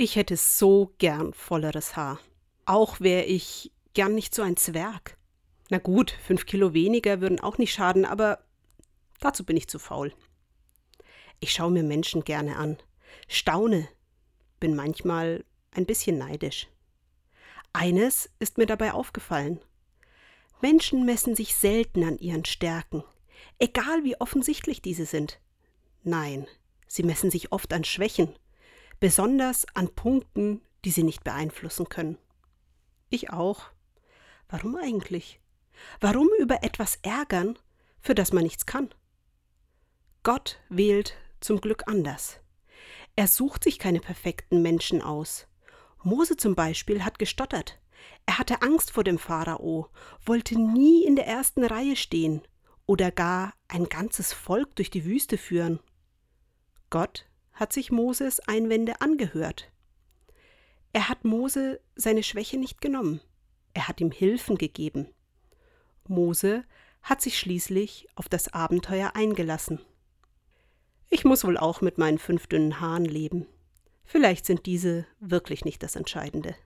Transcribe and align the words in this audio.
Ich 0.00 0.14
hätte 0.14 0.36
so 0.36 0.94
gern 0.98 1.32
volleres 1.34 1.96
Haar. 1.96 2.20
Auch 2.66 3.00
wäre 3.00 3.24
ich 3.24 3.72
gern 3.94 4.14
nicht 4.14 4.32
so 4.32 4.42
ein 4.42 4.56
Zwerg. 4.56 5.18
Na 5.70 5.78
gut, 5.78 6.14
fünf 6.24 6.46
Kilo 6.46 6.72
weniger 6.72 7.20
würden 7.20 7.40
auch 7.40 7.58
nicht 7.58 7.72
schaden, 7.72 8.04
aber 8.04 8.44
dazu 9.18 9.44
bin 9.44 9.56
ich 9.56 9.66
zu 9.66 9.80
faul. 9.80 10.14
Ich 11.40 11.50
schaue 11.50 11.72
mir 11.72 11.82
Menschen 11.82 12.22
gerne 12.22 12.58
an, 12.58 12.76
staune, 13.26 13.88
bin 14.60 14.76
manchmal 14.76 15.44
ein 15.72 15.84
bisschen 15.84 16.16
neidisch. 16.16 16.68
Eines 17.72 18.30
ist 18.38 18.56
mir 18.56 18.66
dabei 18.66 18.92
aufgefallen. 18.92 19.60
Menschen 20.62 21.06
messen 21.06 21.34
sich 21.34 21.56
selten 21.56 22.04
an 22.04 22.18
ihren 22.18 22.44
Stärken, 22.44 23.02
egal 23.58 24.04
wie 24.04 24.14
offensichtlich 24.20 24.80
diese 24.80 25.06
sind. 25.06 25.40
Nein, 26.04 26.46
sie 26.86 27.02
messen 27.02 27.32
sich 27.32 27.50
oft 27.50 27.72
an 27.72 27.82
Schwächen, 27.82 28.32
besonders 29.00 29.66
an 29.74 29.88
Punkten, 29.94 30.62
die 30.84 30.90
sie 30.90 31.02
nicht 31.02 31.24
beeinflussen 31.24 31.88
können. 31.88 32.18
Ich 33.10 33.30
auch. 33.30 33.66
Warum 34.48 34.76
eigentlich? 34.76 35.40
Warum 36.00 36.28
über 36.38 36.62
etwas 36.62 36.98
ärgern, 37.02 37.58
für 38.00 38.14
das 38.14 38.32
man 38.32 38.44
nichts 38.44 38.66
kann? 38.66 38.94
Gott 40.22 40.60
wählt 40.68 41.14
zum 41.40 41.60
Glück 41.60 41.84
anders. 41.86 42.40
Er 43.16 43.26
sucht 43.26 43.64
sich 43.64 43.78
keine 43.78 44.00
perfekten 44.00 44.62
Menschen 44.62 45.02
aus. 45.02 45.46
Mose 46.02 46.36
zum 46.36 46.54
Beispiel 46.54 47.04
hat 47.04 47.18
gestottert. 47.18 47.80
Er 48.26 48.38
hatte 48.38 48.62
Angst 48.62 48.90
vor 48.90 49.04
dem 49.04 49.18
Pharao, 49.18 49.88
wollte 50.24 50.58
nie 50.58 51.04
in 51.04 51.16
der 51.16 51.26
ersten 51.26 51.64
Reihe 51.64 51.96
stehen 51.96 52.42
oder 52.86 53.10
gar 53.10 53.52
ein 53.68 53.88
ganzes 53.88 54.32
Volk 54.32 54.76
durch 54.76 54.90
die 54.90 55.04
Wüste 55.04 55.36
führen. 55.36 55.80
Gott 56.90 57.27
hat 57.58 57.72
sich 57.72 57.90
Moses 57.90 58.38
Einwände 58.40 59.00
angehört. 59.00 59.70
Er 60.92 61.08
hat 61.08 61.24
Mose 61.24 61.80
seine 61.96 62.22
Schwäche 62.22 62.56
nicht 62.56 62.80
genommen. 62.80 63.20
Er 63.74 63.88
hat 63.88 64.00
ihm 64.00 64.12
Hilfen 64.12 64.56
gegeben. 64.56 65.08
Mose 66.06 66.64
hat 67.02 67.20
sich 67.20 67.38
schließlich 67.38 68.06
auf 68.14 68.28
das 68.28 68.52
Abenteuer 68.52 69.12
eingelassen. 69.14 69.80
Ich 71.10 71.24
muss 71.24 71.44
wohl 71.44 71.56
auch 71.56 71.80
mit 71.80 71.98
meinen 71.98 72.18
fünf 72.18 72.46
dünnen 72.46 72.80
Haaren 72.80 73.04
leben. 73.04 73.46
Vielleicht 74.04 74.46
sind 74.46 74.66
diese 74.66 75.06
wirklich 75.18 75.64
nicht 75.64 75.82
das 75.82 75.96
Entscheidende. 75.96 76.56